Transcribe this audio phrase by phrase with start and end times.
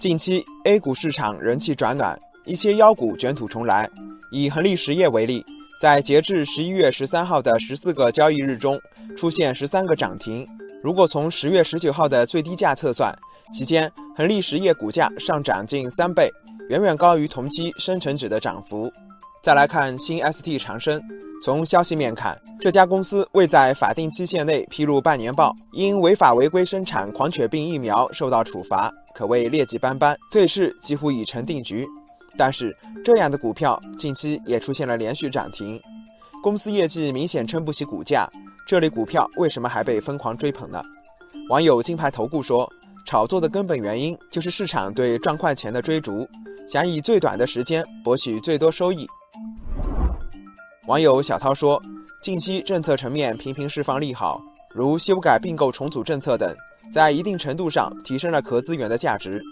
[0.00, 3.86] 近期 A 股市场人气转暖，一些妖股卷土重来。
[4.32, 5.44] 以恒力实业为例，
[5.78, 8.80] 在截至十一月十三号的十四个交易日中，
[9.14, 10.46] 出现十三个涨停。
[10.82, 13.14] 如果从十月十九号的最低价测算，
[13.52, 16.30] 期间恒力实业股价上涨近三倍，
[16.70, 18.90] 远远高于同期深成指的涨幅。
[19.42, 21.00] 再来看新 ST 长生，
[21.42, 31.86] 从消息面看，这家公司未在法定期限内披露半年报，因违法违规生产狂犬病疫苗受到处罚，可谓劣迹斑斑，退市几乎已成定局。
[32.36, 35.80] 但是这样的股票近期也出现了连续涨停，
[36.42, 38.28] 公司业绩明显撑不起股价，
[38.66, 40.82] 这类股票为什么还被疯狂追捧呢？
[41.48, 42.70] 网友金牌投顾说，
[43.06, 46.28] 炒作的根本原因就是市场对赚快钱的追逐，
[46.68, 49.08] 想以最短的时间博取最多收益。
[50.86, 51.80] 网友小涛说
[52.22, 56.54] ：“近期政策层面频频释放利好，如修改并购重组政策等，
[56.90, 59.42] 在一定程度上提升了壳资源的价值。”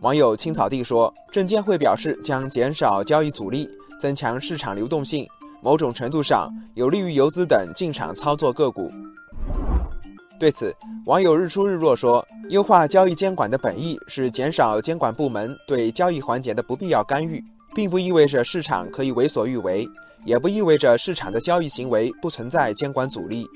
[0.00, 3.66] 网友青草地说：“证监会表示将减少交易阻力，
[3.98, 5.26] 增强市场流动性，
[5.62, 8.92] 某种程度上有利于游资等进场操作个股。”
[10.38, 10.72] 对此，
[11.06, 17.42] 网友日出日落说：“优化交易监管的本意是减少监管部门对交易环节的不必要干预。”
[17.78, 19.88] 并不意味着市场可以为所欲为，
[20.24, 23.46] 也不意味着市场的交易行为不存在监管阻力。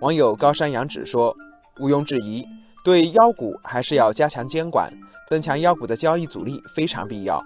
[0.00, 1.32] 网友高山仰止说
[1.78, 2.44] ：“毋庸置疑，
[2.82, 4.92] 对妖股还是要加强监管，
[5.28, 7.40] 增强妖股的交易阻力非常必要。”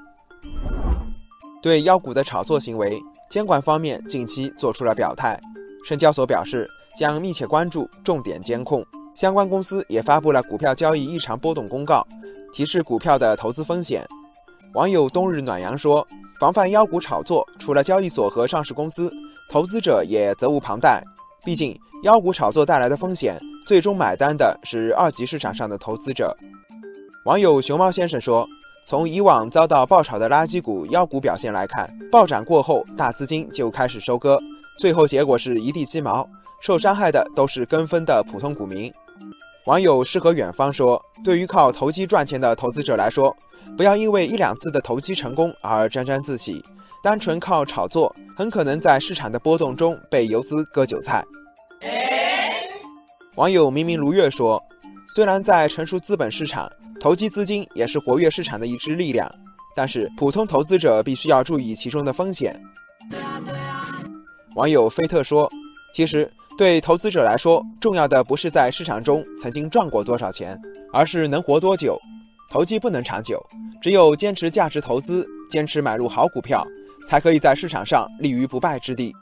[1.60, 5.38] 对妖股的炒作行为，监管方面近期做出了表态，
[5.86, 6.66] 深交所表示
[6.98, 8.82] 将密切关注，重点监控。
[9.14, 12.02] 相关公司也发布了股票交易异常波动公告，
[12.54, 14.02] 提示股票的投资风险。
[14.74, 16.06] 网友冬日暖阳说
[16.38, 19.10] ：“防范妖股炒作，除了交易所和上市公司，
[19.48, 21.02] 投资者也责无旁贷。
[21.44, 26.36] 毕竟，妖股炒作带来的风险，最终买单的是二级市场上的投资者。”
[27.24, 28.46] 网友熊猫先生说
[28.86, 34.38] ：“从以往遭到爆炒的垃圾股、妖股表现来看，暴涨过后，大资金就开始收割，
[34.78, 36.28] 最后结果是一地鸡毛，
[36.60, 38.92] 受伤害的都是跟风的普通股民。”
[39.66, 43.36] 网友诗和远方说：“对于靠投机赚钱的投资者来说，
[43.76, 46.62] 不要因为一两次的投机成功而沾沾自喜，
[47.02, 51.24] 单纯靠炒作，很可能在市场的波动中被游资割韭菜。”
[53.34, 54.62] 网友明明如月说
[55.12, 59.28] ：“虽然在成熟资本市场，投机资金也是活跃市场的一支力量，
[59.74, 62.56] 但是普通投资者必须要注意其中的风险。”
[64.54, 65.50] 网友菲特说
[65.92, 70.58] ：“其实。”对投资者来说，重要的不是在市场中曾经赚过多少钱，
[70.90, 72.00] 而是能活多久。
[72.48, 73.44] 投机不能长久，
[73.82, 76.66] 只有坚持价值投资，坚持买入好股票，
[77.06, 79.12] 才可以在市场上立于不败之地。